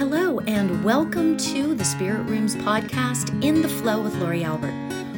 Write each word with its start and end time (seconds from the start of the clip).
Hello, 0.00 0.40
and 0.46 0.82
welcome 0.82 1.36
to 1.36 1.74
the 1.74 1.84
Spirit 1.84 2.22
Rooms 2.22 2.56
podcast 2.56 3.44
in 3.44 3.60
the 3.60 3.68
Flow 3.68 4.00
with 4.00 4.14
Lori 4.14 4.42
Albert, 4.42 4.72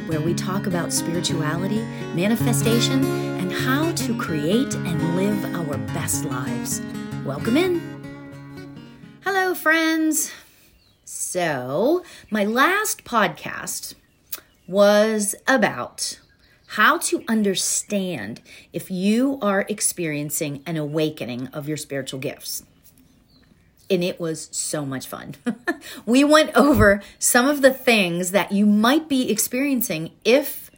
where 0.08 0.20
we 0.20 0.34
talk 0.34 0.66
about 0.66 0.92
spirituality, 0.92 1.82
manifestation, 2.16 3.04
and 3.38 3.52
how 3.52 3.92
to 3.92 4.18
create 4.18 4.74
and 4.74 5.14
live 5.14 5.54
our 5.54 5.78
best 5.94 6.24
lives. 6.24 6.82
Welcome 7.24 7.56
in. 7.56 7.80
Hello, 9.20 9.54
friends. 9.54 10.32
So, 11.04 12.02
my 12.28 12.44
last 12.44 13.04
podcast 13.04 13.94
was 14.66 15.36
about 15.46 16.18
how 16.66 16.98
to 16.98 17.22
understand 17.28 18.40
if 18.72 18.90
you 18.90 19.38
are 19.40 19.64
experiencing 19.68 20.60
an 20.66 20.76
awakening 20.76 21.46
of 21.52 21.68
your 21.68 21.76
spiritual 21.76 22.18
gifts 22.18 22.64
and 23.92 24.02
it 24.02 24.18
was 24.18 24.48
so 24.52 24.86
much 24.86 25.06
fun. 25.06 25.34
we 26.06 26.24
went 26.24 26.54
over 26.56 27.02
some 27.18 27.48
of 27.48 27.62
the 27.62 27.72
things 27.72 28.30
that 28.30 28.52
you 28.52 28.66
might 28.66 29.08
be 29.08 29.30
experiencing 29.30 30.12
if 30.24 30.70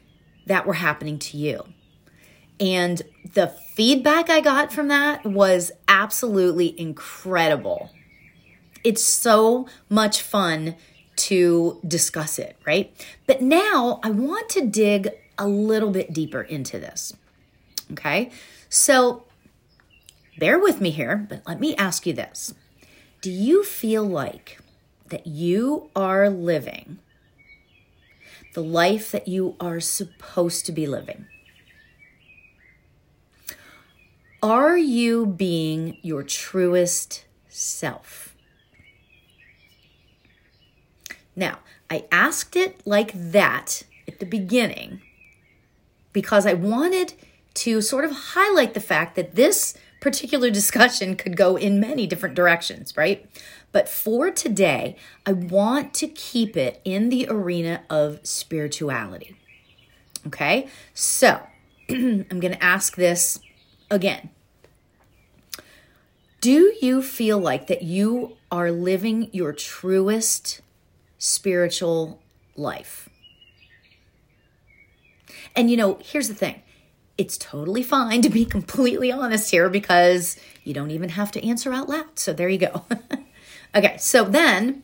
that 0.46 0.66
were 0.66 0.74
happening 0.74 1.18
to 1.18 1.37
you. 1.37 1.64
And 2.60 3.02
the 3.32 3.48
feedback 3.74 4.30
I 4.30 4.40
got 4.40 4.73
from 4.73 4.88
that 4.88 5.24
was 5.24 5.73
absolutely 5.88 6.78
incredible. 6.78 7.90
It's 8.82 9.02
so 9.02 9.66
much 9.88 10.20
fun 10.20 10.76
to 11.16 11.80
discuss 11.87 12.38
it, 12.38 12.56
right? 12.66 12.92
But 13.26 13.40
now 13.40 14.01
I 14.02 14.10
want 14.10 14.48
to 14.51 14.66
dig 14.66 15.10
a 15.38 15.46
little 15.46 15.90
bit 15.90 16.12
deeper 16.12 16.42
into 16.42 16.78
this. 16.78 17.15
Okay? 17.92 18.30
So 18.68 19.24
bear 20.38 20.59
with 20.59 20.80
me 20.80 20.90
here, 20.90 21.26
but 21.28 21.42
let 21.46 21.60
me 21.60 21.76
ask 21.76 22.06
you 22.06 22.12
this 22.12 22.54
do 23.24 23.30
you 23.30 23.64
feel 23.64 24.05
like 24.05 24.60
that 25.09 25.27
you 25.27 25.88
are 25.96 26.29
living 26.29 26.98
the 28.52 28.60
life 28.60 29.10
that 29.12 29.26
you 29.26 29.57
are 29.59 29.80
supposed 29.80 30.66
to 30.66 30.73
be 30.73 30.87
living? 30.87 31.24
Are 34.43 34.76
you 34.76 35.24
being 35.24 35.96
your 36.02 36.23
truest 36.23 37.24
self? 37.48 38.37
Now, 41.35 41.60
I 41.88 42.04
asked 42.13 42.57
it 42.57 42.87
like 42.87 43.13
that 43.15 43.85
at 44.07 44.18
the 44.18 44.26
beginning 44.26 45.01
because 46.13 46.45
I 46.45 46.52
wanted 46.52 47.15
to 47.54 47.80
sort 47.80 48.04
of 48.04 48.10
highlight 48.35 48.74
the 48.74 48.80
fact 48.80 49.16
that 49.16 49.35
this 49.35 49.74
particular 50.05 50.51
discussion 50.51 51.16
could 51.16 51.35
go 51.35 51.57
in 51.57 51.80
many 51.80 52.07
different 52.07 52.35
directions, 52.35 52.95
right? 52.95 53.27
But 53.73 53.88
for 53.88 54.30
today, 54.30 54.97
I 55.24 55.33
want 55.33 55.95
to 55.95 56.09
keep 56.09 56.59
it 56.59 56.83
in 56.85 57.09
the 57.09 57.27
arena 57.27 57.85
of 57.88 58.21
spirituality. 58.23 59.35
Okay, 60.27 60.69
so 60.93 61.41
I'm 61.88 62.38
going 62.38 62.52
to 62.52 62.63
ask 62.63 62.97
this 62.97 63.41
again. 63.91 64.28
Do 66.43 66.75
you 66.82 67.00
feel 67.00 67.38
like 67.38 67.69
that 67.69 67.81
you 67.81 68.37
are 68.53 68.71
living 68.71 69.31
your 69.32 69.55
truest 69.55 70.60
spiritual 71.16 72.21
life? 72.56 73.09
And 75.56 75.71
you 75.71 75.78
know, 75.78 75.99
here's 76.03 76.28
the 76.28 76.34
thing 76.34 76.60
it's 77.16 77.38
totally 77.38 77.82
fine 77.82 78.22
to 78.22 78.28
be 78.28 78.44
completely 78.44 79.12
honest 79.12 79.50
here 79.50 79.69
because 79.69 80.37
you 80.65 80.75
don't 80.75 80.91
even 80.91 81.10
have 81.10 81.31
to 81.32 81.47
answer 81.47 81.72
out 81.72 81.88
loud. 81.88 82.19
So 82.19 82.32
there 82.32 82.48
you 82.48 82.59
go. 82.59 82.84
okay, 83.75 83.97
so 83.98 84.25
then 84.25 84.82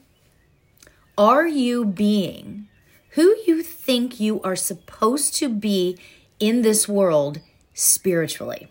are 1.18 1.46
you 1.46 1.84
being 1.84 2.68
who 3.10 3.36
you 3.46 3.62
think 3.62 4.20
you 4.20 4.40
are 4.42 4.56
supposed 4.56 5.34
to 5.36 5.48
be 5.48 5.98
in 6.38 6.62
this 6.62 6.88
world 6.88 7.40
spiritually? 7.74 8.68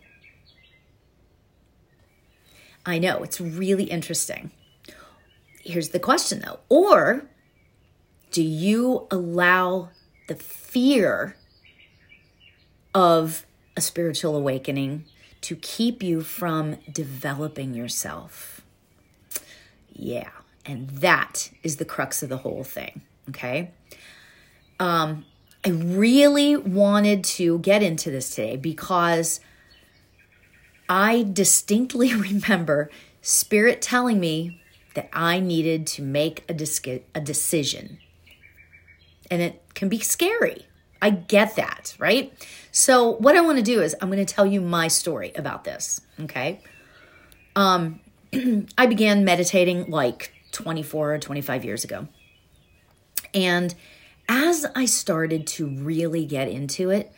I 2.86 2.98
know, 2.98 3.24
it's 3.24 3.42
really 3.42 3.84
interesting. 3.84 4.52
Here's 5.62 5.90
the 5.90 6.00
question 6.00 6.40
though. 6.40 6.60
Or 6.70 7.26
do 8.32 8.42
you 8.42 9.08
allow 9.12 9.90
the 10.28 10.36
fear 10.36 11.36
of 12.96 13.46
a 13.80 13.82
spiritual 13.82 14.36
awakening 14.36 15.06
to 15.40 15.56
keep 15.56 16.04
you 16.04 16.20
from 16.20 16.76
developing 16.92 17.74
yourself. 17.74 18.60
Yeah, 19.94 20.32
and 20.66 20.90
that 20.90 21.50
is 21.64 21.78
the 21.78 21.86
crux 21.86 22.22
of 22.22 22.28
the 22.28 22.40
whole 22.40 22.66
thing, 22.66 23.04
okay? 23.30 23.72
Um, 24.82 25.24
I 25.66 25.70
really 25.70 26.58
wanted 26.58 27.24
to 27.40 27.60
get 27.60 27.82
into 27.82 28.12
this 28.12 28.36
today 28.36 28.58
because 28.58 29.40
I 30.90 31.26
distinctly 31.32 32.14
remember 32.30 32.92
Spirit 33.22 33.82
telling 33.82 34.20
me 34.20 34.62
that 34.96 35.10
I 35.14 35.40
needed 35.40 35.88
to 35.88 36.02
make 36.02 36.44
a, 36.50 36.54
dis- 36.54 36.82
a 37.16 37.22
decision. 37.22 38.00
And 39.32 39.42
it 39.42 39.62
can 39.74 39.88
be 39.88 40.00
scary. 40.00 40.66
I 41.02 41.12
get 41.12 41.56
that, 41.56 41.96
right? 41.98 42.34
So, 42.72 43.12
what 43.14 43.36
I 43.36 43.42
want 43.42 43.58
to 43.58 43.64
do 43.64 43.82
is 43.82 43.96
I'm 44.02 44.10
going 44.10 44.24
to 44.24 44.34
tell 44.34 44.46
you 44.46 44.62
my 44.62 44.88
story 44.88 45.32
about 45.36 45.64
this, 45.64 46.02
okay? 46.22 46.62
Um 47.56 48.00
I 48.78 48.86
began 48.86 49.26
meditating 49.26 49.90
like 49.90 50.34
24 50.52 51.14
or 51.14 51.18
25 51.18 51.66
years 51.66 51.84
ago. 51.84 52.08
And 53.34 53.74
as 54.28 54.66
I 54.76 54.86
started 54.86 55.48
to 55.48 55.68
really 55.68 56.26
get 56.26 56.48
into 56.48 56.90
it, 56.90 57.12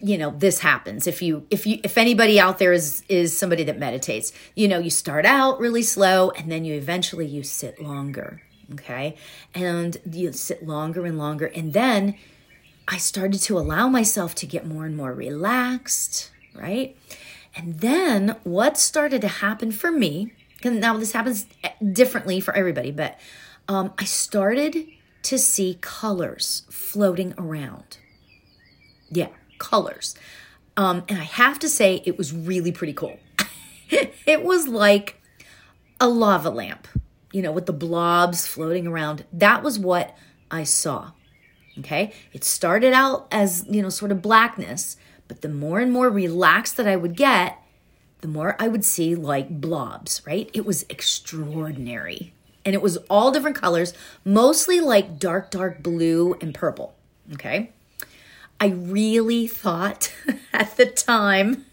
you 0.00 0.16
know, 0.16 0.30
this 0.30 0.60
happens. 0.60 1.06
If 1.06 1.20
you 1.20 1.46
if 1.50 1.66
you 1.66 1.78
if 1.84 1.98
anybody 1.98 2.40
out 2.40 2.58
there 2.58 2.72
is 2.72 3.02
is 3.08 3.36
somebody 3.36 3.64
that 3.64 3.78
meditates, 3.78 4.32
you 4.54 4.66
know, 4.66 4.78
you 4.78 4.90
start 4.90 5.26
out 5.26 5.60
really 5.60 5.82
slow 5.82 6.30
and 6.30 6.50
then 6.50 6.64
you 6.64 6.74
eventually 6.74 7.26
you 7.26 7.42
sit 7.42 7.80
longer, 7.82 8.42
okay? 8.72 9.16
And 9.54 9.96
you 10.10 10.32
sit 10.32 10.66
longer 10.66 11.04
and 11.04 11.18
longer 11.18 11.46
and 11.46 11.72
then 11.74 12.14
I 12.86 12.98
started 12.98 13.40
to 13.42 13.58
allow 13.58 13.88
myself 13.88 14.34
to 14.36 14.46
get 14.46 14.66
more 14.66 14.84
and 14.84 14.96
more 14.96 15.12
relaxed, 15.12 16.30
right? 16.54 16.96
And 17.56 17.80
then 17.80 18.36
what 18.44 18.76
started 18.76 19.20
to 19.22 19.28
happen 19.28 19.72
for 19.72 19.90
me, 19.90 20.32
now 20.64 20.96
this 20.96 21.12
happens 21.12 21.46
differently 21.92 22.40
for 22.40 22.54
everybody, 22.54 22.90
but 22.90 23.18
um, 23.68 23.92
I 23.98 24.04
started 24.04 24.86
to 25.22 25.38
see 25.38 25.78
colors 25.80 26.64
floating 26.70 27.32
around. 27.38 27.98
Yeah, 29.10 29.28
colors. 29.58 30.14
Um, 30.76 31.04
and 31.08 31.18
I 31.18 31.24
have 31.24 31.58
to 31.60 31.68
say, 31.68 32.02
it 32.04 32.18
was 32.18 32.32
really 32.32 32.72
pretty 32.72 32.92
cool. 32.92 33.18
it 33.88 34.42
was 34.42 34.68
like 34.68 35.20
a 36.00 36.08
lava 36.08 36.50
lamp, 36.50 36.88
you 37.32 37.40
know, 37.40 37.52
with 37.52 37.66
the 37.66 37.72
blobs 37.72 38.46
floating 38.46 38.86
around. 38.86 39.24
That 39.32 39.62
was 39.62 39.78
what 39.78 40.16
I 40.50 40.64
saw. 40.64 41.12
Okay. 41.78 42.12
It 42.32 42.44
started 42.44 42.92
out 42.92 43.26
as, 43.30 43.66
you 43.68 43.82
know, 43.82 43.88
sort 43.88 44.12
of 44.12 44.22
blackness, 44.22 44.96
but 45.26 45.40
the 45.40 45.48
more 45.48 45.80
and 45.80 45.92
more 45.92 46.08
relaxed 46.08 46.76
that 46.76 46.86
I 46.86 46.96
would 46.96 47.16
get, 47.16 47.58
the 48.20 48.28
more 48.28 48.56
I 48.58 48.68
would 48.68 48.84
see 48.84 49.14
like 49.14 49.60
blobs, 49.60 50.22
right? 50.26 50.48
It 50.54 50.64
was 50.64 50.84
extraordinary. 50.88 52.32
And 52.64 52.74
it 52.74 52.80
was 52.80 52.96
all 53.10 53.30
different 53.30 53.56
colors, 53.56 53.92
mostly 54.24 54.80
like 54.80 55.18
dark, 55.18 55.50
dark 55.50 55.82
blue 55.82 56.34
and 56.40 56.54
purple. 56.54 56.94
Okay. 57.32 57.72
I 58.60 58.68
really 58.68 59.46
thought 59.46 60.12
at 60.52 60.76
the 60.76 60.86
time 60.86 61.66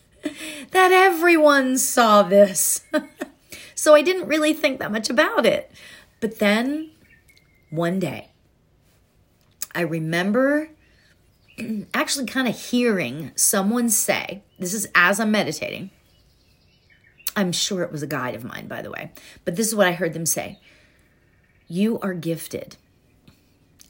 that 0.72 0.92
everyone 0.92 1.78
saw 1.78 2.24
this. 2.24 2.84
so 3.76 3.94
I 3.96 4.02
didn't 4.02 4.28
really 4.28 4.54
think 4.54 4.80
that 4.80 4.92
much 4.92 5.10
about 5.10 5.46
it. 5.46 5.72
But 6.20 6.40
then 6.40 6.92
one 7.70 8.00
day, 8.00 8.31
I 9.74 9.82
remember 9.82 10.70
actually 11.94 12.26
kind 12.26 12.48
of 12.48 12.60
hearing 12.60 13.32
someone 13.36 13.90
say, 13.90 14.44
this 14.60 14.74
is 14.74 14.88
as 14.96 15.20
I'm 15.20 15.32
meditating. 15.32 15.92
I'm 17.36 17.52
sure 17.52 17.84
it 17.84 17.92
was 17.92 18.04
a 18.04 18.08
guide 18.08 18.36
of 18.36 18.44
mine, 18.44 18.68
by 18.68 18.82
the 18.82 18.92
way, 18.92 19.12
but 19.46 19.56
this 19.56 19.68
is 19.68 19.76
what 19.76 19.88
I 19.88 19.94
heard 19.94 20.14
them 20.14 20.26
say 20.26 20.60
You 21.68 22.00
are 22.00 22.14
gifted, 22.14 22.76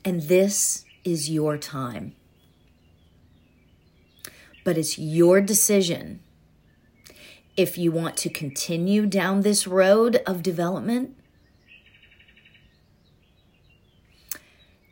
and 0.05 0.23
this 0.23 0.85
is 1.03 1.29
your 1.29 1.57
time. 1.57 2.15
But 4.63 4.77
it's 4.77 4.99
your 4.99 5.41
decision 5.41 6.19
if 7.57 7.77
you 7.79 7.91
want 7.91 8.15
to 8.17 8.29
continue 8.29 9.07
down 9.07 9.41
this 9.41 9.65
road 9.65 10.21
of 10.27 10.43
development 10.43 11.17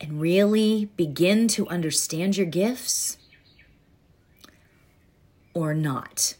and 0.01 0.21
really 0.21 0.85
begin 0.95 1.47
to 1.49 1.67
understand 1.67 2.37
your 2.37 2.45
gifts 2.45 3.17
or 5.53 5.73
not. 5.73 6.35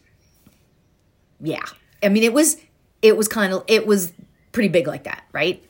Yeah. 1.40 1.64
I 2.02 2.08
mean 2.08 2.22
it 2.22 2.32
was 2.32 2.56
it 3.02 3.16
was 3.16 3.28
kind 3.28 3.52
of 3.52 3.64
it 3.66 3.86
was 3.86 4.12
pretty 4.52 4.68
big 4.68 4.86
like 4.86 5.04
that, 5.04 5.24
right? 5.32 5.62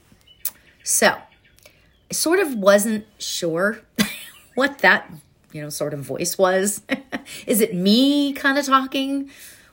So 0.83 1.09
I 1.09 2.15
sort 2.15 2.41
of 2.41 2.55
wasn't 2.55 3.07
sure 3.19 3.81
what 4.55 4.79
that, 4.79 5.11
you 5.53 5.63
know, 5.63 5.69
sort 5.69 5.95
of 5.95 6.01
voice 6.01 6.37
was. 6.39 6.83
Is 7.47 7.61
it 7.61 7.75
me 7.75 8.33
kind 8.33 8.59
of 8.59 8.67
talking? 8.67 9.31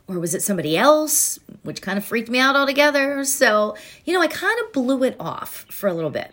Or 0.08 0.20
was 0.20 0.34
it 0.34 0.42
somebody 0.42 0.78
else? 0.78 1.40
Which 1.64 1.82
kind 1.82 1.98
of 1.98 2.06
freaked 2.06 2.30
me 2.30 2.40
out 2.40 2.56
altogether. 2.56 3.24
So, 3.26 3.76
you 4.06 4.14
know, 4.14 4.22
I 4.22 4.28
kind 4.28 4.58
of 4.66 4.72
blew 4.72 5.04
it 5.04 5.16
off 5.20 5.66
for 5.70 5.88
a 5.88 5.94
little 5.94 6.10
bit. 6.10 6.32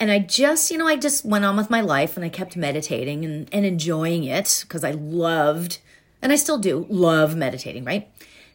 And 0.00 0.10
I 0.10 0.18
just, 0.18 0.70
you 0.70 0.78
know, 0.78 0.86
I 0.86 0.96
just 0.96 1.26
went 1.26 1.44
on 1.44 1.58
with 1.58 1.68
my 1.68 1.82
life 1.82 2.16
and 2.16 2.24
I 2.24 2.30
kept 2.30 2.56
meditating 2.56 3.22
and, 3.22 3.48
and 3.52 3.66
enjoying 3.66 4.24
it 4.24 4.64
because 4.66 4.82
I 4.82 4.92
loved, 4.92 5.78
and 6.22 6.32
I 6.32 6.36
still 6.36 6.56
do 6.56 6.86
love 6.88 7.36
meditating, 7.36 7.84
right? 7.84 8.10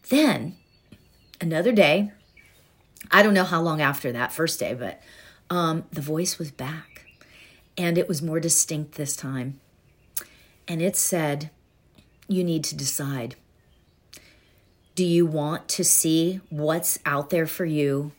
Then 0.10 0.58
another 1.40 1.72
day, 1.72 2.12
I 3.12 3.22
don't 3.22 3.36
know 3.36 3.44
how 3.44 3.62
long 3.62 3.80
after 3.80 4.12
that 4.12 4.34
first 4.34 4.60
day, 4.60 4.74
but 4.74 5.02
um, 5.52 5.86
the 5.92 6.02
voice 6.02 6.40
was 6.40 6.50
back 6.50 7.06
and 7.78 7.98
it 7.98 8.08
was 8.08 8.24
more 8.24 8.40
distinct 8.40 8.96
this 8.96 9.16
time. 9.16 9.60
And 10.68 10.82
it 10.82 10.96
said, 10.96 11.52
You 12.28 12.44
need 12.44 12.64
to 12.66 12.76
decide. 12.76 13.36
Do 14.96 15.06
you 15.06 15.26
want 15.26 15.68
to 15.70 15.84
see 15.84 16.42
what's 16.50 16.98
out 17.06 17.30
there 17.30 17.46
for 17.46 17.66
you 17.66 18.14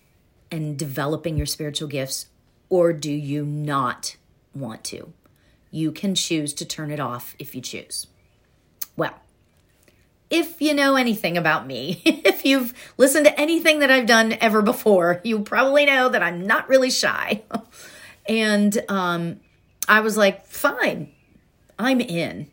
and 0.50 0.78
developing 0.78 1.36
your 1.36 1.46
spiritual 1.46 1.88
gifts, 1.88 2.26
or 2.68 2.92
do 2.92 3.10
you 3.10 3.44
not 3.44 4.16
want 4.54 4.84
to? 4.84 5.12
You 5.70 5.92
can 5.92 6.14
choose 6.14 6.52
to 6.54 6.64
turn 6.64 6.90
it 6.90 7.00
off 7.00 7.34
if 7.38 7.54
you 7.54 7.60
choose. 7.60 8.06
Well, 8.96 9.14
if 10.30 10.60
you 10.60 10.74
know 10.74 10.96
anything 10.96 11.36
about 11.36 11.66
me, 11.66 12.02
if 12.04 12.44
you've 12.44 12.72
listened 12.96 13.26
to 13.26 13.40
anything 13.40 13.80
that 13.80 13.90
I've 13.90 14.06
done 14.06 14.36
ever 14.40 14.62
before, 14.62 15.20
you 15.24 15.40
probably 15.40 15.86
know 15.86 16.08
that 16.08 16.22
I'm 16.22 16.46
not 16.46 16.68
really 16.68 16.90
shy. 16.90 17.42
and 18.28 18.84
um, 18.88 19.40
I 19.88 20.00
was 20.00 20.16
like, 20.16 20.46
fine, 20.46 21.12
I'm 21.78 22.00
in. 22.00 22.50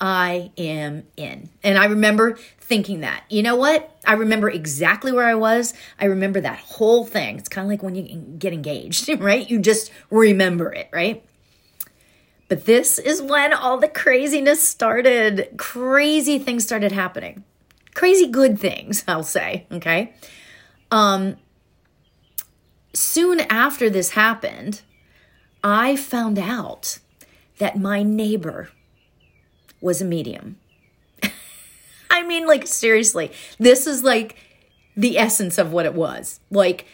I 0.00 0.50
am 0.56 1.04
in. 1.16 1.50
And 1.62 1.76
I 1.76 1.84
remember 1.86 2.38
thinking 2.60 3.00
that. 3.00 3.24
You 3.28 3.42
know 3.42 3.56
what? 3.56 3.98
I 4.06 4.14
remember 4.14 4.48
exactly 4.48 5.12
where 5.12 5.26
I 5.26 5.34
was. 5.34 5.74
I 5.98 6.06
remember 6.06 6.40
that 6.40 6.58
whole 6.58 7.04
thing. 7.04 7.36
It's 7.38 7.48
kind 7.48 7.66
of 7.66 7.70
like 7.70 7.82
when 7.82 7.94
you 7.94 8.16
get 8.38 8.52
engaged, 8.52 9.08
right? 9.20 9.48
You 9.48 9.58
just 9.58 9.92
remember 10.10 10.72
it, 10.72 10.88
right? 10.92 11.22
But 12.48 12.64
this 12.64 12.98
is 12.98 13.20
when 13.20 13.52
all 13.52 13.78
the 13.78 13.88
craziness 13.88 14.66
started. 14.66 15.50
Crazy 15.56 16.38
things 16.38 16.64
started 16.64 16.92
happening. 16.92 17.44
Crazy 17.94 18.26
good 18.26 18.58
things, 18.58 19.04
I'll 19.08 19.22
say, 19.22 19.66
okay? 19.70 20.14
Um 20.90 21.36
soon 22.92 23.40
after 23.40 23.88
this 23.88 24.10
happened, 24.10 24.82
I 25.62 25.94
found 25.94 26.38
out 26.38 26.98
that 27.58 27.78
my 27.78 28.02
neighbor 28.02 28.70
was 29.80 30.00
a 30.00 30.04
medium. 30.04 30.58
I 32.10 32.22
mean, 32.22 32.46
like, 32.46 32.66
seriously, 32.66 33.32
this 33.58 33.86
is 33.86 34.02
like 34.02 34.36
the 34.96 35.18
essence 35.18 35.58
of 35.58 35.72
what 35.72 35.86
it 35.86 35.94
was. 35.94 36.40
Like, 36.50 36.86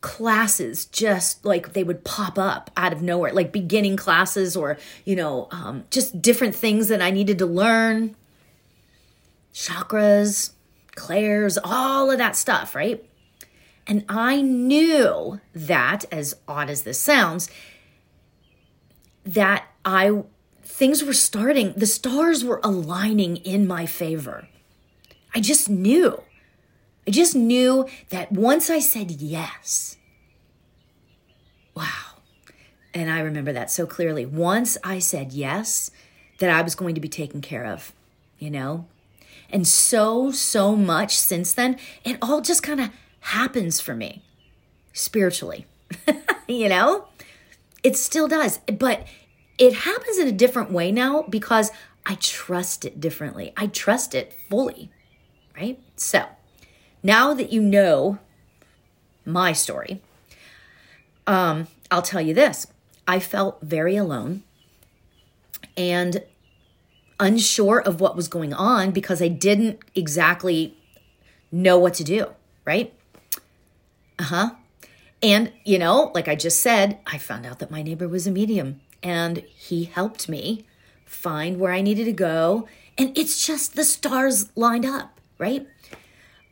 classes 0.00 0.84
just 0.84 1.46
like 1.46 1.72
they 1.72 1.82
would 1.82 2.04
pop 2.04 2.38
up 2.38 2.70
out 2.76 2.92
of 2.92 3.00
nowhere, 3.00 3.32
like 3.32 3.52
beginning 3.52 3.96
classes 3.96 4.54
or, 4.54 4.76
you 5.06 5.16
know, 5.16 5.48
um, 5.50 5.84
just 5.90 6.20
different 6.20 6.54
things 6.54 6.88
that 6.88 7.00
I 7.00 7.10
needed 7.10 7.38
to 7.38 7.46
learn 7.46 8.14
chakras, 9.54 10.50
clairs, 10.94 11.56
all 11.64 12.10
of 12.10 12.18
that 12.18 12.36
stuff, 12.36 12.74
right? 12.74 13.02
And 13.86 14.04
I 14.08 14.42
knew 14.42 15.40
that, 15.54 16.04
as 16.10 16.36
odd 16.48 16.68
as 16.70 16.82
this 16.82 16.98
sounds, 16.98 17.50
that 19.24 19.66
I 19.84 20.22
things 20.64 21.04
were 21.04 21.12
starting, 21.12 21.72
the 21.76 21.86
stars 21.86 22.44
were 22.44 22.60
aligning 22.64 23.36
in 23.38 23.66
my 23.66 23.86
favor. 23.86 24.48
I 25.34 25.40
just 25.40 25.68
knew. 25.68 26.22
I 27.06 27.10
just 27.10 27.34
knew 27.34 27.86
that 28.08 28.32
once 28.32 28.70
I 28.70 28.78
said 28.78 29.10
yes, 29.10 29.96
wow. 31.74 32.14
And 32.94 33.10
I 33.10 33.20
remember 33.20 33.52
that 33.52 33.70
so 33.70 33.86
clearly. 33.86 34.24
Once 34.24 34.78
I 34.84 35.00
said 35.00 35.32
yes, 35.32 35.90
that 36.38 36.50
I 36.50 36.62
was 36.62 36.74
going 36.74 36.94
to 36.94 37.00
be 37.00 37.08
taken 37.08 37.40
care 37.40 37.66
of, 37.66 37.92
you 38.38 38.50
know? 38.50 38.86
And 39.50 39.66
so, 39.66 40.30
so 40.30 40.74
much 40.74 41.16
since 41.16 41.52
then, 41.52 41.76
it 42.04 42.18
all 42.22 42.40
just 42.40 42.62
kind 42.62 42.80
of 42.80 42.90
happens 43.20 43.80
for 43.80 43.94
me 43.94 44.22
spiritually, 44.92 45.66
you 46.48 46.68
know? 46.68 47.08
It 47.82 47.96
still 47.96 48.28
does. 48.28 48.58
But 48.58 49.06
it 49.58 49.74
happens 49.74 50.18
in 50.18 50.26
a 50.26 50.32
different 50.32 50.70
way 50.70 50.90
now 50.90 51.22
because 51.22 51.70
I 52.06 52.16
trust 52.16 52.84
it 52.84 53.00
differently. 53.00 53.52
I 53.56 53.66
trust 53.66 54.14
it 54.14 54.34
fully, 54.48 54.90
right? 55.56 55.78
So, 55.96 56.26
now 57.02 57.34
that 57.34 57.52
you 57.52 57.60
know 57.60 58.18
my 59.24 59.52
story, 59.52 60.02
um, 61.26 61.68
I'll 61.90 62.02
tell 62.02 62.20
you 62.20 62.34
this 62.34 62.66
I 63.06 63.20
felt 63.20 63.60
very 63.62 63.96
alone 63.96 64.42
and 65.76 66.22
unsure 67.20 67.80
of 67.80 68.00
what 68.00 68.16
was 68.16 68.28
going 68.28 68.52
on 68.52 68.90
because 68.90 69.22
I 69.22 69.28
didn't 69.28 69.80
exactly 69.94 70.76
know 71.52 71.78
what 71.78 71.94
to 71.94 72.04
do, 72.04 72.26
right? 72.64 72.92
Uh 74.18 74.24
huh. 74.24 74.50
And, 75.22 75.52
you 75.64 75.78
know, 75.78 76.10
like 76.14 76.28
I 76.28 76.34
just 76.34 76.60
said, 76.60 76.98
I 77.06 77.16
found 77.16 77.46
out 77.46 77.58
that 77.60 77.70
my 77.70 77.82
neighbor 77.82 78.06
was 78.06 78.26
a 78.26 78.30
medium 78.30 78.80
and 79.04 79.44
he 79.54 79.84
helped 79.84 80.28
me 80.28 80.64
find 81.04 81.60
where 81.60 81.72
I 81.72 81.82
needed 81.82 82.06
to 82.06 82.12
go. 82.12 82.66
And 82.96 83.16
it's 83.16 83.46
just 83.46 83.76
the 83.76 83.84
stars 83.84 84.50
lined 84.56 84.86
up, 84.86 85.20
right? 85.38 85.68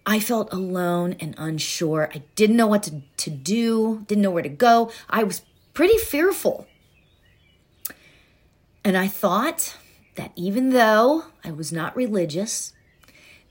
I 0.04 0.20
felt 0.20 0.52
alone 0.52 1.16
and 1.18 1.34
unsure. 1.38 2.10
I 2.14 2.22
didn't 2.34 2.56
know 2.56 2.66
what 2.66 2.82
to, 2.84 3.02
to 3.16 3.30
do, 3.30 4.04
didn't 4.06 4.22
know 4.22 4.30
where 4.30 4.42
to 4.42 4.48
go. 4.48 4.90
I 5.08 5.22
was 5.24 5.42
pretty 5.72 5.96
fearful. 5.96 6.66
And 8.84 8.96
I 8.96 9.08
thought 9.08 9.76
that 10.16 10.32
even 10.36 10.70
though 10.70 11.24
I 11.44 11.52
was 11.52 11.72
not 11.72 11.96
religious, 11.96 12.72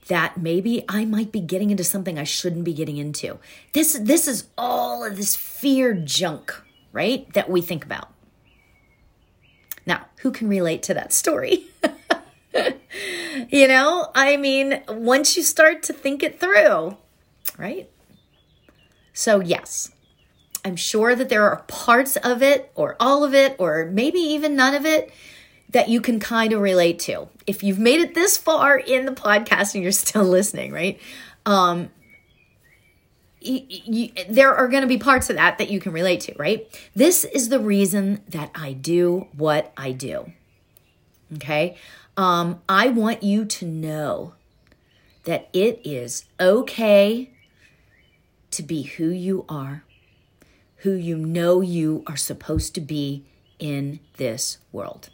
that 0.08 0.36
maybe 0.36 0.84
I 0.88 1.04
might 1.06 1.32
be 1.32 1.40
getting 1.40 1.70
into 1.70 1.84
something 1.84 2.18
I 2.18 2.24
shouldn't 2.24 2.64
be 2.64 2.74
getting 2.74 2.98
into. 2.98 3.38
This 3.72 3.94
this 3.94 4.28
is 4.28 4.48
all 4.58 5.04
of 5.04 5.16
this 5.16 5.34
fear 5.36 5.94
junk, 5.94 6.54
right? 6.92 7.32
That 7.32 7.48
we 7.48 7.62
think 7.62 7.84
about. 7.84 8.12
Now, 9.86 10.06
who 10.18 10.30
can 10.30 10.48
relate 10.48 10.82
to 10.84 10.94
that 10.94 11.12
story? 11.12 11.66
you 13.48 13.68
know, 13.68 14.10
I 14.14 14.36
mean, 14.36 14.82
once 14.88 15.36
you 15.36 15.42
start 15.42 15.82
to 15.84 15.92
think 15.92 16.22
it 16.22 16.38
through, 16.38 16.96
right? 17.58 17.88
So, 19.12 19.40
yes, 19.40 19.90
I'm 20.64 20.76
sure 20.76 21.14
that 21.14 21.28
there 21.28 21.48
are 21.48 21.62
parts 21.66 22.16
of 22.16 22.42
it, 22.42 22.70
or 22.74 22.96
all 23.00 23.24
of 23.24 23.34
it, 23.34 23.56
or 23.58 23.86
maybe 23.86 24.18
even 24.18 24.56
none 24.56 24.74
of 24.74 24.86
it 24.86 25.12
that 25.70 25.88
you 25.88 26.00
can 26.00 26.20
kind 26.20 26.52
of 26.52 26.60
relate 26.60 26.98
to. 27.00 27.28
If 27.46 27.62
you've 27.62 27.78
made 27.78 28.00
it 28.00 28.14
this 28.14 28.36
far 28.36 28.78
in 28.78 29.06
the 29.06 29.12
podcast 29.12 29.74
and 29.74 29.82
you're 29.82 29.92
still 29.92 30.24
listening, 30.24 30.72
right? 30.72 31.00
Um, 31.44 31.90
you, 33.44 33.66
you, 33.68 34.12
there 34.28 34.54
are 34.54 34.68
going 34.68 34.82
to 34.82 34.88
be 34.88 34.98
parts 34.98 35.30
of 35.30 35.36
that 35.36 35.58
that 35.58 35.70
you 35.70 35.80
can 35.80 35.92
relate 35.92 36.20
to, 36.22 36.34
right? 36.38 36.66
This 36.94 37.24
is 37.24 37.48
the 37.48 37.60
reason 37.60 38.22
that 38.28 38.50
I 38.54 38.72
do 38.72 39.28
what 39.36 39.72
I 39.76 39.92
do. 39.92 40.32
Okay? 41.34 41.76
Um, 42.16 42.60
I 42.68 42.88
want 42.88 43.22
you 43.22 43.44
to 43.44 43.66
know 43.66 44.34
that 45.24 45.48
it 45.52 45.80
is 45.84 46.24
okay 46.40 47.30
to 48.50 48.62
be 48.62 48.82
who 48.82 49.08
you 49.08 49.44
are, 49.48 49.84
who 50.78 50.92
you 50.92 51.16
know 51.16 51.60
you 51.60 52.04
are 52.06 52.16
supposed 52.16 52.74
to 52.74 52.80
be 52.80 53.24
in 53.58 54.00
this 54.16 54.58
world. 54.72 55.10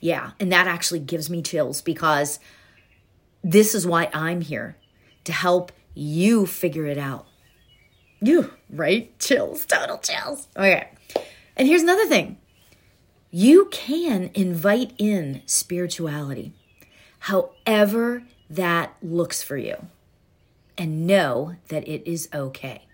Yeah, 0.00 0.30
and 0.38 0.50
that 0.52 0.66
actually 0.66 1.00
gives 1.00 1.28
me 1.28 1.42
chills 1.42 1.82
because 1.82 2.38
this 3.42 3.74
is 3.74 3.86
why 3.86 4.08
I'm 4.14 4.40
here 4.40 4.76
to 5.24 5.32
help 5.32 5.72
you 6.00 6.46
figure 6.46 6.86
it 6.86 6.96
out. 6.96 7.26
You, 8.22 8.52
right? 8.70 9.16
Chills, 9.18 9.66
total 9.66 9.98
chills. 9.98 10.48
Okay. 10.56 10.88
And 11.56 11.68
here's 11.68 11.82
another 11.82 12.06
thing 12.06 12.38
you 13.30 13.66
can 13.66 14.30
invite 14.34 14.94
in 14.96 15.42
spirituality, 15.44 16.54
however 17.20 18.22
that 18.48 18.96
looks 19.02 19.42
for 19.42 19.58
you, 19.58 19.88
and 20.78 21.06
know 21.06 21.56
that 21.68 21.86
it 21.86 22.10
is 22.10 22.30
okay, 22.32 22.86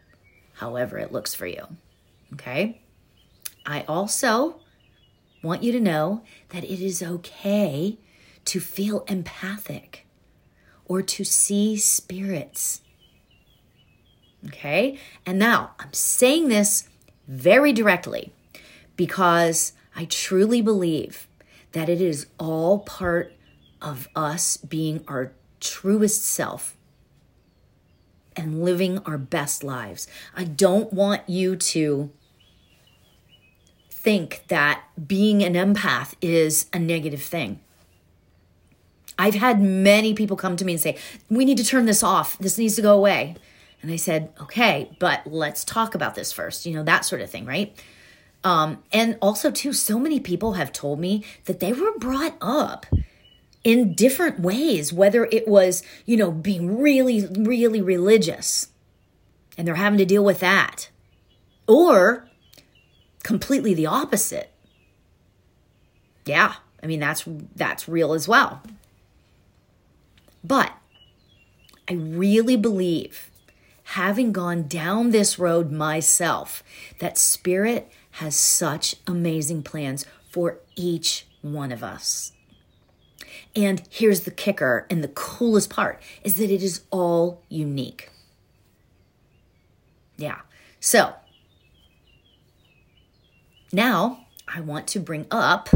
however 0.55 0.99
it 0.99 1.13
looks 1.13 1.33
for 1.33 1.47
you. 1.47 1.65
Okay? 2.33 2.83
I 3.65 3.83
also 3.83 4.61
want 5.43 5.63
you 5.63 5.71
to 5.73 5.81
know 5.81 6.23
that 6.49 6.65
it 6.65 6.85
is 6.85 7.03
okay 7.03 7.99
to 8.47 8.59
feel 8.61 9.05
empathic 9.07 10.07
or 10.87 11.03
to 11.03 11.25
see 11.25 11.77
spirits 11.77 12.81
Okay. 14.47 14.99
And 15.25 15.39
now 15.39 15.73
I'm 15.79 15.93
saying 15.93 16.49
this 16.49 16.89
very 17.27 17.73
directly 17.73 18.33
because 18.97 19.73
I 19.95 20.05
truly 20.05 20.61
believe 20.61 21.27
that 21.73 21.89
it 21.89 22.01
is 22.01 22.27
all 22.39 22.81
part 22.81 23.33
of 23.83 24.09
us 24.15 24.57
being 24.57 25.05
our 25.09 25.33
truest 25.61 26.25
self 26.25 26.77
and 28.37 28.63
living 28.63 28.99
our 29.01 29.19
best 29.19 29.65
lives. 29.65 30.07
I 30.35 30.45
don't 30.45 30.93
want 30.93 31.29
you 31.29 31.57
to 31.57 32.11
think 33.91 34.45
that 34.49 34.85
being 35.07 35.43
an 35.43 35.55
empath 35.55 36.15
is 36.21 36.67
a 36.73 36.79
negative 36.79 37.23
thing. 37.23 37.61
I've 39.19 39.35
had 39.35 39.61
many 39.61 40.15
people 40.15 40.37
come 40.37 40.57
to 40.57 40.65
me 40.65 40.75
and 40.75 40.81
say, 40.81 40.97
We 41.31 41.45
need 41.45 41.57
to 41.57 41.65
turn 41.65 41.87
this 41.87 42.03
off. 42.03 42.39
This 42.39 42.59
needs 42.59 42.77
to 42.77 42.83
go 42.83 42.95
away. 42.97 43.37
And 43.87 43.93
I 43.93 43.99
said, 43.99 44.33
Okay, 44.41 44.91
but 44.99 45.29
let's 45.29 45.63
talk 45.63 45.95
about 45.95 46.17
this 46.17 46.33
first, 46.33 46.67
you 46.67 46.75
know, 46.75 46.83
that 46.83 47.05
sort 47.05 47.21
of 47.21 47.31
thing, 47.31 47.47
right? 47.47 47.73
Um, 48.43 48.83
and 48.93 49.17
also, 49.23 49.53
too, 49.53 49.73
so 49.73 50.01
many 50.01 50.19
people 50.19 50.55
have 50.55 50.73
told 50.73 50.99
me 50.99 51.23
that 51.45 51.61
they 51.61 51.73
were 51.73 51.97
brought 51.97 52.35
up 52.41 52.85
in 53.63 53.95
different 53.95 54.41
ways, 54.41 54.93
whether 54.93 55.27
it 55.27 55.47
was, 55.47 55.85
you 56.05 56.17
know, 56.17 56.33
being 56.33 56.81
really, 56.81 57.27
really 57.27 57.81
religious 57.81 58.71
and 59.57 59.69
they're 59.69 59.77
having 59.77 59.99
to 59.99 60.05
deal 60.05 60.25
with 60.25 60.41
that, 60.41 60.89
or 61.69 62.29
completely 63.23 63.73
the 63.73 63.87
opposite. 63.87 64.51
Yeah, 66.25 66.55
I 66.83 66.89
mean 66.89 66.99
that's 66.99 67.23
that's 67.55 67.89
real 67.89 68.15
as 68.15 68.27
well. 68.27 68.63
But 70.43 70.73
I 71.89 71.93
really 71.93 72.57
believe 72.57 73.31
having 73.91 74.33
gone 74.33 74.67
down 74.67 75.11
this 75.11 75.39
road 75.39 75.71
myself 75.71 76.65
that 76.99 77.17
spirit 77.17 77.89
has 78.13 78.35
such 78.35 78.97
amazing 79.07 79.63
plans 79.63 80.05
for 80.29 80.59
each 80.75 81.25
one 81.41 81.71
of 81.71 81.85
us. 81.85 82.33
And 83.55 83.83
here's 83.89 84.23
the 84.23 84.33
kicker 84.33 84.87
and 84.91 85.05
the 85.05 85.09
coolest 85.09 85.71
part 85.71 86.03
is 86.25 86.37
that 86.37 86.51
it 86.51 86.65
is 86.65 86.83
all 86.91 87.43
unique. 87.49 88.11
Yeah. 90.17 90.41
So 90.81 91.15
now 93.73 94.27
I 94.49 94.61
want 94.63 94.89
to 94.89 95.01
bring 95.01 95.27
up 95.31 95.69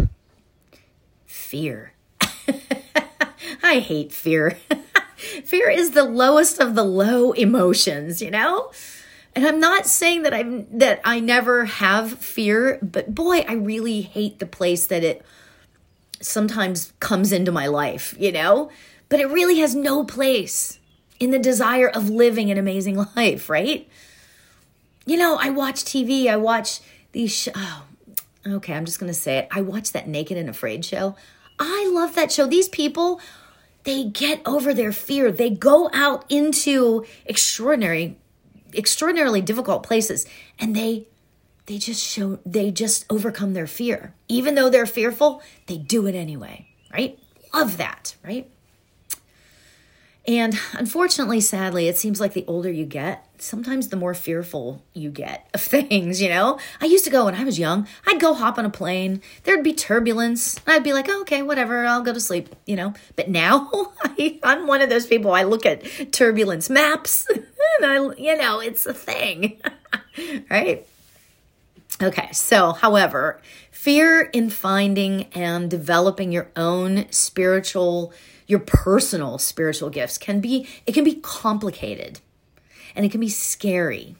fear. 1.27 1.93
I 3.63 3.79
hate 3.79 4.13
fear. 4.13 4.59
fear 5.45 5.69
is 5.71 5.93
the 5.93 6.05
lowest 6.05 6.61
of 6.61 6.75
the 6.75 6.85
low 6.85 7.33
emotions, 7.33 8.21
you 8.21 8.31
know? 8.31 8.71
And 9.35 9.47
I'm 9.47 9.61
not 9.61 9.87
saying 9.87 10.23
that 10.23 10.35
I'm 10.35 10.67
that 10.79 11.01
I 11.05 11.21
never 11.21 11.65
have 11.65 12.19
fear, 12.19 12.79
but 12.83 13.15
boy, 13.15 13.45
I 13.49 13.55
really 13.55 14.01
hate 14.01 14.39
the 14.39 14.47
place 14.47 14.87
that 14.87 15.05
it 15.05 15.25
sometimes 16.21 16.93
comes 17.01 17.33
into 17.33 17.53
my 17.53 17.67
life, 17.67 18.15
you 18.19 18.33
know? 18.33 18.71
But 19.09 19.21
it 19.21 19.27
really 19.27 19.59
has 19.61 19.75
no 19.75 20.05
place 20.05 20.79
in 21.19 21.31
the 21.31 21.39
desire 21.39 21.89
of 21.89 22.11
living 22.11 22.51
an 22.51 22.59
amazing 22.59 22.97
life, 23.17 23.49
right? 23.49 23.89
You 25.07 25.17
know, 25.17 25.39
I 25.41 25.51
watch 25.51 25.85
TV, 25.85 26.27
I 26.27 26.37
watch 26.37 26.81
these 27.13 27.33
sh- 27.33 27.49
oh, 27.55 27.85
okay, 28.47 28.75
I'm 28.75 28.85
just 28.85 28.99
going 28.99 29.13
to 29.13 29.19
say 29.19 29.39
it. 29.39 29.49
I 29.51 29.61
watch 29.61 29.93
that 29.93 30.09
Naked 30.09 30.37
and 30.37 30.49
Afraid 30.49 30.85
show. 30.85 31.17
I 31.59 31.91
love 31.93 32.15
that 32.15 32.33
show. 32.33 32.47
These 32.47 32.69
people, 32.69 33.21
they 33.91 34.05
get 34.05 34.41
over 34.47 34.73
their 34.73 34.93
fear. 34.93 35.33
They 35.33 35.51
go 35.51 35.91
out 35.93 36.25
into 36.29 37.05
extraordinary 37.27 38.17
extraordinarily 38.73 39.41
difficult 39.41 39.83
places 39.83 40.27
and 40.61 40.77
they 40.77 41.09
they 41.67 41.77
just 41.77 42.01
show 42.01 42.39
they 42.47 42.71
just 42.71 43.05
overcome 43.11 43.53
their 43.53 43.67
fear. 43.67 44.15
Even 44.29 44.55
though 44.55 44.71
they're 44.71 44.87
fearful 44.87 45.43
they 45.67 45.77
do 45.77 46.07
it 46.07 46.15
anyway 46.15 46.69
right? 46.93 47.19
Love 47.53 47.79
that 47.79 48.15
right 48.25 48.49
and 50.27 50.59
unfortunately 50.75 51.41
sadly 51.41 51.89
it 51.89 51.97
seems 51.97 52.21
like 52.21 52.33
the 52.35 52.45
older 52.47 52.71
you 52.71 52.85
get 52.85 53.27
sometimes 53.39 53.89
the 53.89 53.97
more 53.97 54.15
fearful 54.15 54.83
you 54.93 55.11
get 55.11 55.49
of 55.55 55.61
things 55.61 56.21
you 56.21 56.29
know? 56.29 56.59
I 56.81 56.87
used 56.87 57.05
to 57.05 57.11
go 57.11 57.25
when 57.25 57.35
i 57.35 57.45
was 57.45 57.59
young 57.59 57.87
i'd 58.07 58.21
go 58.21 58.35
hop 58.35 58.59
on 58.59 58.65
a 58.65 58.71
plane 58.71 59.23
there'd 59.45 59.65
be 59.65 59.73
turbulence 59.73 60.61
i'd 60.67 60.85
be 60.85 60.93
like 60.93 61.07
oh, 61.09 61.23
okay 61.23 61.43
whatever 61.43 61.85
i'll 61.87 62.03
go 62.03 62.13
to 62.13 62.21
sleep 62.21 62.55
you 62.67 62.77
know? 62.77 62.95
But 63.17 63.29
now 63.29 63.93
I, 64.03 64.39
i'm 64.43 64.67
one 64.67 64.83
of 64.83 64.91
those 64.91 65.07
people 65.07 65.33
i 65.33 65.43
look 65.43 65.65
at 65.65 66.13
turbulence 66.13 66.69
maps 66.69 67.27
and 67.31 67.87
i 67.87 68.15
you 68.17 68.37
know 68.37 68.61
it's 68.61 68.87
a 68.87 68.95
thing 68.95 69.61
right? 70.51 70.87
Okay, 72.03 72.29
so 72.33 72.73
however, 72.73 73.41
fear 73.71 74.23
in 74.23 74.51
finding 74.51 75.25
and 75.35 75.71
developing 75.71 76.33
your 76.33 76.49
own 76.57 77.11
spiritual, 77.11 78.13
your 78.51 78.61
personal 78.61 79.39
spiritual 79.39 79.91
gifts 79.91 80.19
can 80.19 80.41
be 80.41 80.67
it 80.87 80.93
can 80.93 81.05
be 81.05 81.17
complicated 81.17 82.21
and 82.95 83.07
it 83.07 83.11
can 83.11 83.21
be 83.21 83.29
scary. 83.29 84.17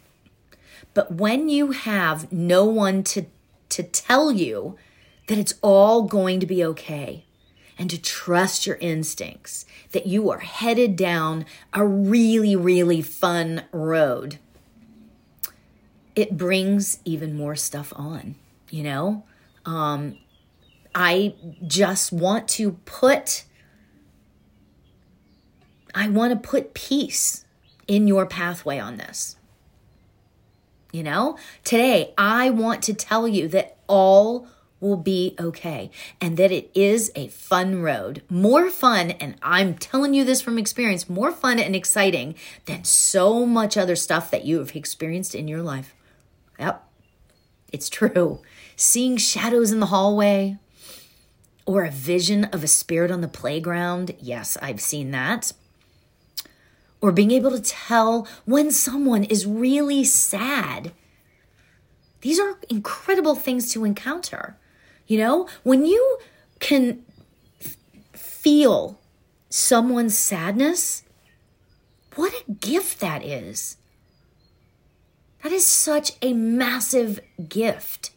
But 0.95 1.13
when 1.13 1.49
you 1.49 1.73
have 1.73 2.33
no 2.33 2.65
one 2.65 3.03
to 3.05 3.27
to 3.71 3.83
tell 3.83 4.33
you 4.33 4.77
that 5.27 5.39
it's 5.39 5.55
all 5.63 6.03
going 6.03 6.41
to 6.41 6.47
be 6.47 6.65
okay 6.65 7.25
and 7.79 7.89
to 7.91 8.01
trust 8.01 8.67
your 8.67 8.77
instincts 8.77 9.65
that 9.93 10.07
you 10.07 10.31
are 10.31 10.41
headed 10.41 10.97
down 10.97 11.45
a 11.73 11.87
really 11.87 12.57
really 12.57 13.03
fun 13.03 13.65
road 13.73 14.39
it 16.21 16.37
brings 16.37 16.99
even 17.05 17.37
more 17.37 17.57
stuff 17.57 17.93
on, 17.97 18.35
you 18.69 18.83
know? 18.83 19.25
Um, 19.65 20.19
I 20.95 21.35
just 21.67 22.13
want 22.13 22.49
to 22.49 22.73
put, 22.85 23.45
I 25.95 26.09
want 26.09 26.33
to 26.33 26.49
put 26.49 26.75
peace 26.75 27.45
in 27.87 28.07
your 28.07 28.27
pathway 28.27 28.79
on 28.79 28.97
this. 28.97 29.37
You 30.93 31.03
know, 31.03 31.39
today 31.65 32.15
I 32.19 32.51
want 32.51 32.83
to 32.85 32.95
tell 32.95 33.29
you 33.29 33.47
that 33.49 33.79
all 33.87 34.49
will 34.81 34.97
be 34.97 35.37
okay 35.39 35.91
and 36.21 36.37
that 36.37 36.51
it 36.51 36.71
is 36.75 37.13
a 37.15 37.29
fun 37.29 37.83
road. 37.83 38.23
More 38.29 38.71
fun, 38.71 39.11
and 39.13 39.37
I'm 39.43 39.75
telling 39.75 40.15
you 40.15 40.25
this 40.25 40.41
from 40.41 40.59
experience, 40.59 41.09
more 41.09 41.31
fun 41.31 41.59
and 41.59 41.77
exciting 41.77 42.35
than 42.65 42.85
so 42.85 43.45
much 43.47 43.77
other 43.77 43.95
stuff 43.95 44.31
that 44.31 44.45
you 44.45 44.59
have 44.59 44.75
experienced 44.75 45.35
in 45.35 45.49
your 45.49 45.63
life. 45.63 45.95
Yep, 46.59 46.83
it's 47.73 47.89
true. 47.89 48.41
Seeing 48.75 49.17
shadows 49.17 49.71
in 49.71 49.81
the 49.81 49.87
hallway 49.87 50.57
or 51.67 51.85
a 51.85 51.91
vision 51.91 52.45
of 52.47 52.65
a 52.65 52.69
spirit 52.69 53.11
on 53.11 53.21
the 53.21 53.29
playground. 53.29 54.17
Yes, 54.19 54.57
I've 54.61 54.81
seen 54.81 55.11
that. 55.13 55.53
Or 57.01 57.13
being 57.13 57.31
able 57.31 57.51
to 57.51 57.61
tell 57.61 58.27
when 58.45 58.71
someone 58.71 59.25
is 59.25 59.47
really 59.47 60.05
sad. 60.05 60.93
These 62.21 62.39
are 62.39 62.59
incredible 62.69 63.35
things 63.35 63.73
to 63.73 63.85
encounter. 63.85 64.59
You 65.07 65.19
know, 65.19 65.49
when 65.63 65.87
you 65.87 66.19
can 66.59 67.03
f- 67.65 67.77
feel 68.13 69.01
someone's 69.49 70.17
sadness, 70.17 71.03
what 72.17 72.33
a 72.33 72.53
gift 72.53 73.01
that 73.01 73.25
is. 73.25 73.77
That 75.43 75.53
is 75.53 75.65
such 75.65 76.13
a 76.21 76.35
massive 76.35 77.21
gift. 77.49 78.11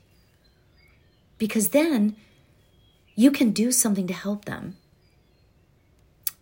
Because 1.37 1.69
then 1.69 2.15
you 3.15 3.31
can 3.31 3.51
do 3.51 3.71
something 3.71 4.07
to 4.07 4.13
help 4.13 4.45
them. 4.45 4.75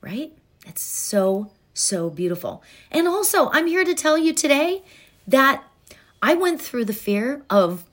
Right? 0.01 0.33
It's 0.65 0.81
so, 0.81 1.51
so 1.82 2.10
beautiful. 2.10 2.64
And 2.92 3.08
also, 3.08 3.50
I'm 3.50 3.68
here 3.68 3.84
to 3.84 3.94
tell 3.94 4.18
you 4.18 4.34
today 4.34 4.84
that 5.28 5.64
I 6.22 6.36
went 6.36 6.62
through 6.62 6.86
the 6.86 6.94
fear 6.94 7.44
of 7.50 7.84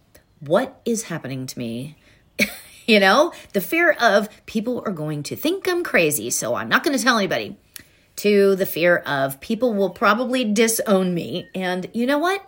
what 0.40 0.80
is 0.84 1.04
happening 1.04 1.46
to 1.46 1.58
me. 1.58 1.96
you 2.86 3.00
know, 3.00 3.32
the 3.52 3.60
fear 3.60 3.92
of 3.92 4.28
people 4.46 4.82
are 4.86 4.92
going 4.92 5.22
to 5.24 5.36
think 5.36 5.68
I'm 5.68 5.82
crazy, 5.82 6.30
so 6.30 6.54
I'm 6.54 6.68
not 6.68 6.84
going 6.84 6.96
to 6.96 7.02
tell 7.02 7.18
anybody. 7.18 7.56
To 8.16 8.56
the 8.56 8.66
fear 8.66 8.96
of 8.98 9.40
people 9.40 9.72
will 9.72 9.90
probably 9.90 10.44
disown 10.44 11.14
me. 11.14 11.48
And 11.54 11.88
you 11.94 12.04
know 12.04 12.18
what? 12.18 12.44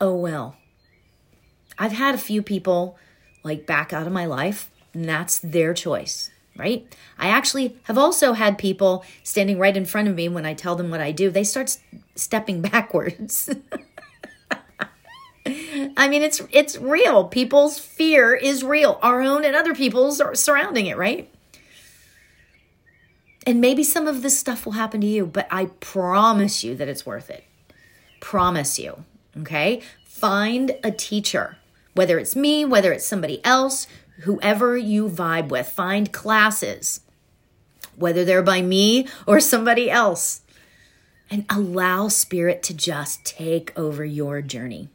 oh 0.00 0.14
well. 0.14 0.56
I've 1.78 1.92
had 1.92 2.14
a 2.14 2.18
few 2.18 2.42
people 2.42 2.98
like 3.44 3.66
back 3.66 3.92
out 3.92 4.06
of 4.06 4.12
my 4.12 4.26
life, 4.26 4.70
and 4.92 5.08
that's 5.08 5.38
their 5.38 5.74
choice, 5.74 6.30
right? 6.58 6.86
I 7.18 7.28
actually 7.28 7.76
have 7.84 7.96
also 7.96 8.32
had 8.32 8.58
people 8.58 9.04
standing 9.22 9.58
right 9.58 9.76
in 9.76 9.86
front 9.86 10.08
of 10.08 10.14
me 10.14 10.28
when 10.28 10.44
I 10.44 10.54
tell 10.54 10.76
them 10.76 10.90
what 10.90 11.00
I 11.00 11.12
do, 11.12 11.30
they 11.30 11.44
start 11.44 11.78
stepping 12.14 12.60
backwards. 12.72 13.48
I 15.96 16.08
mean, 16.08 16.22
it's 16.22 16.42
it's 16.50 16.76
real. 16.76 17.24
People's 17.24 17.78
fear 17.78 18.34
is 18.34 18.62
real. 18.62 18.98
Our 19.02 19.22
own 19.22 19.44
and 19.44 19.56
other 19.56 19.74
people's 19.74 20.20
are 20.20 20.34
surrounding 20.34 20.86
it, 20.86 20.98
right? 20.98 21.30
And 23.46 23.60
maybe 23.62 23.82
some 23.82 24.06
of 24.06 24.20
this 24.20 24.38
stuff 24.38 24.66
will 24.66 24.74
happen 24.74 25.00
to 25.00 25.06
you, 25.06 25.24
but 25.24 25.48
I 25.50 25.66
promise 25.80 26.62
you 26.62 26.74
that 26.74 26.88
it's 26.88 27.06
worth 27.06 27.30
it. 27.30 27.44
Promise 28.20 28.78
you. 28.78 29.04
Okay? 29.40 29.80
Find 30.04 30.76
a 30.84 30.90
teacher, 30.90 31.56
whether 31.94 32.18
it's 32.18 32.36
me, 32.36 32.66
whether 32.66 32.92
it's 32.92 33.06
somebody 33.06 33.42
else, 33.46 33.86
whoever 34.20 34.76
you 34.76 35.08
vibe 35.08 35.48
with. 35.48 35.68
Find 35.68 36.12
classes, 36.12 37.00
whether 37.96 38.24
they're 38.24 38.42
by 38.42 38.62
me 38.62 39.06
or 39.26 39.40
somebody 39.40 39.90
else, 39.90 40.42
and 41.30 41.44
allow 41.50 42.08
spirit 42.08 42.62
to 42.64 42.74
just 42.74 43.24
take 43.24 43.76
over 43.78 44.04
your 44.04 44.40
journey. 44.40 44.88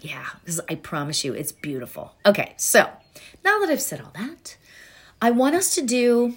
Yeah, 0.00 0.26
because 0.40 0.60
I 0.68 0.76
promise 0.76 1.24
you, 1.24 1.32
it's 1.32 1.52
beautiful. 1.52 2.14
Okay, 2.24 2.54
so 2.56 2.88
now 3.44 3.58
that 3.60 3.68
I've 3.70 3.82
said 3.82 4.00
all 4.00 4.12
that, 4.14 4.56
I 5.20 5.30
want 5.30 5.56
us 5.56 5.74
to 5.74 5.82
do 5.82 6.36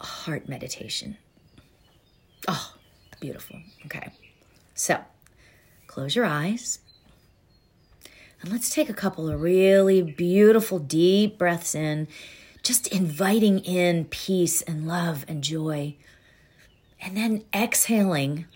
a 0.00 0.04
heart 0.04 0.48
meditation. 0.48 1.16
Oh, 2.48 2.74
beautiful. 3.20 3.60
Okay, 3.86 4.10
so 4.74 4.98
close 5.86 6.16
your 6.16 6.24
eyes. 6.24 6.80
And 8.42 8.52
let's 8.52 8.70
take 8.70 8.88
a 8.88 8.94
couple 8.94 9.28
of 9.28 9.40
really 9.40 10.02
beautiful, 10.02 10.78
deep 10.78 11.38
breaths 11.38 11.74
in, 11.74 12.08
just 12.62 12.86
inviting 12.88 13.60
in 13.60 14.04
peace 14.06 14.62
and 14.62 14.86
love 14.86 15.24
and 15.26 15.42
joy. 15.42 15.96
And 17.00 17.16
then 17.16 17.44
exhaling 17.54 18.46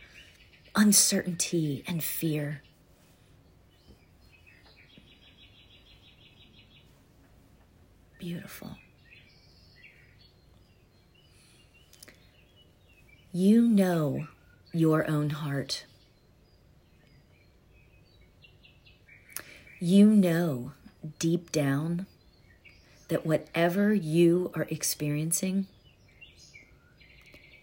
uncertainty 0.75 1.82
and 1.87 2.02
fear. 2.02 2.62
Beautiful. 8.18 8.76
You 13.32 13.62
know 13.62 14.26
your 14.72 15.08
own 15.08 15.30
heart. 15.30 15.87
You 19.82 20.08
know 20.08 20.72
deep 21.18 21.50
down 21.50 22.04
that 23.08 23.25
whatever 23.25 23.94
you 23.94 24.50
are 24.54 24.66
experiencing 24.68 25.68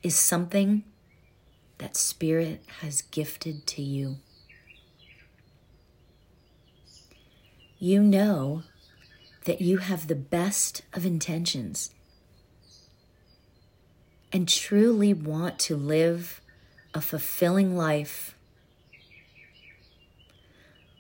is 0.01 0.15
something 0.15 0.83
that 1.77 1.95
Spirit 1.95 2.63
has 2.81 3.03
gifted 3.03 3.67
to 3.67 3.83
you. 3.83 4.15
You 7.77 8.01
know 8.01 8.63
that 9.45 9.61
you 9.61 9.77
have 9.77 10.07
the 10.07 10.15
best 10.15 10.81
of 10.93 11.05
intentions 11.05 11.91
and 14.33 14.49
truly 14.49 15.13
want 15.13 15.59
to 15.59 15.75
live 15.77 16.41
a 16.95 17.01
fulfilling 17.01 17.77
life 17.77 18.35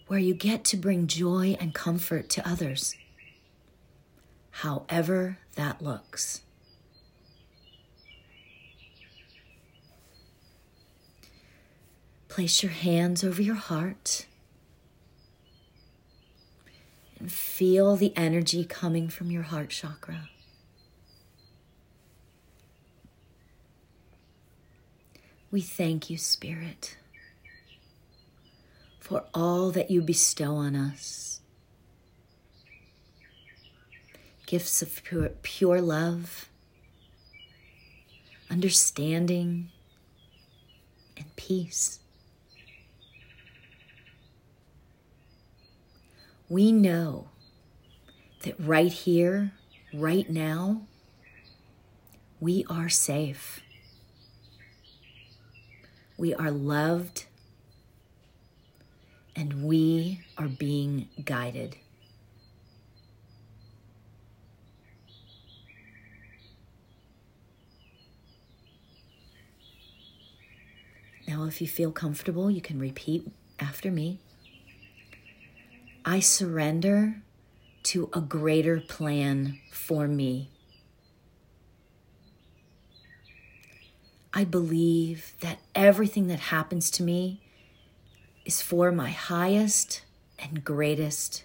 where 0.07 0.19
you 0.19 0.33
get 0.33 0.63
to 0.65 0.77
bring 0.77 1.07
joy 1.07 1.57
and 1.59 1.73
comfort 1.73 2.29
to 2.29 2.49
others, 2.49 2.95
however 4.51 5.37
that 5.55 5.81
looks. 5.81 6.41
Place 12.29 12.61
your 12.61 12.71
hands 12.71 13.23
over 13.23 13.41
your 13.41 13.55
heart 13.55 14.27
and 17.19 17.31
feel 17.31 17.95
the 17.95 18.15
energy 18.15 18.63
coming 18.63 19.09
from 19.09 19.31
your 19.31 19.43
heart 19.43 19.69
chakra. 19.69 20.29
We 25.49 25.61
thank 25.61 26.09
you, 26.09 26.17
Spirit, 26.17 26.97
for 29.07 29.23
all 29.33 29.71
that 29.71 29.89
you 29.89 30.01
bestow 30.01 30.55
on 30.55 30.75
us. 30.75 31.39
Gifts 34.45 34.81
of 34.81 35.03
pure, 35.03 35.29
pure 35.41 35.81
love, 35.81 36.49
understanding, 38.49 39.69
and 41.15 41.35
peace. 41.35 41.99
we 46.49 46.71
know 46.71 47.27
that 48.43 48.55
right 48.59 48.91
here, 48.91 49.51
right 49.93 50.29
now, 50.29 50.81
we 52.39 52.65
are 52.69 52.89
safe. 52.89 53.61
We 56.17 56.33
are 56.33 56.51
loved 56.51 57.25
and 59.37 59.63
we 59.63 60.19
are 60.35 60.47
being 60.47 61.07
guided. 61.23 61.77
Now, 71.27 71.43
if 71.43 71.61
you 71.61 71.67
feel 71.67 71.91
comfortable, 71.91 72.49
you 72.49 72.61
can 72.61 72.79
repeat 72.79 73.29
after 73.59 73.91
me. 73.91 74.19
I 76.03 76.19
surrender 76.19 77.21
to 77.83 78.09
a 78.13 78.21
greater 78.21 78.79
plan 78.79 79.59
for 79.71 80.07
me. 80.07 80.49
I 84.33 84.45
believe 84.45 85.33
that 85.41 85.59
everything 85.75 86.27
that 86.27 86.39
happens 86.39 86.89
to 86.91 87.03
me 87.03 87.41
is 88.47 88.61
for 88.61 88.93
my 88.93 89.09
highest 89.09 90.03
and 90.39 90.63
greatest 90.63 91.43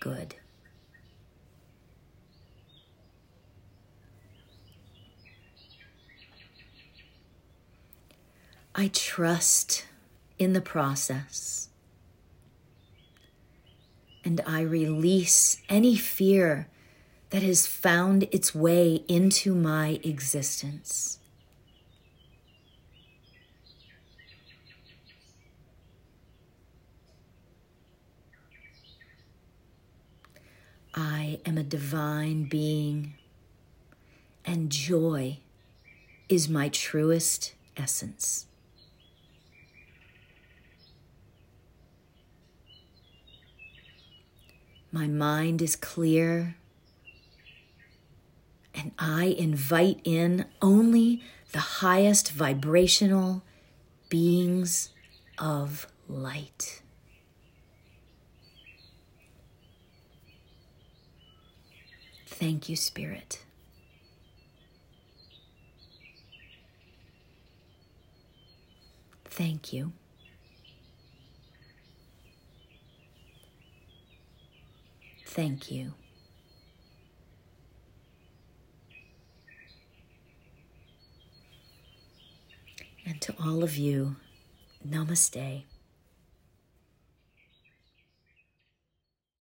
good. 0.00 0.34
I 8.74 8.88
trust 8.92 9.86
in 10.36 10.52
the 10.52 10.60
process 10.60 11.68
and 14.24 14.40
I 14.44 14.62
release 14.62 15.62
any 15.68 15.94
fear 15.94 16.66
that 17.28 17.44
has 17.44 17.68
found 17.68 18.24
its 18.32 18.52
way 18.52 19.04
into 19.06 19.54
my 19.54 20.00
existence. 20.02 21.19
I 30.94 31.40
am 31.46 31.56
a 31.56 31.62
divine 31.62 32.48
being, 32.48 33.14
and 34.44 34.70
joy 34.70 35.38
is 36.28 36.48
my 36.48 36.68
truest 36.68 37.54
essence. 37.76 38.46
My 44.92 45.06
mind 45.06 45.62
is 45.62 45.76
clear. 45.76 46.56
And 48.74 48.92
I 48.98 49.36
invite 49.38 50.00
in 50.04 50.46
only 50.60 51.22
the 51.52 51.58
highest 51.58 52.32
vibrational 52.32 53.42
beings 54.08 54.90
of 55.38 55.86
light. 56.08 56.82
Thank 62.40 62.70
you, 62.70 62.76
Spirit. 62.76 63.44
Thank 69.26 69.74
you. 69.74 69.92
Thank 75.26 75.70
you. 75.70 75.92
And 83.04 83.20
to 83.20 83.34
all 83.38 83.62
of 83.62 83.76
you, 83.76 84.16
namaste. 84.86 85.64